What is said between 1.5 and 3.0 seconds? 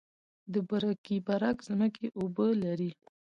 ځمکې اوبه لري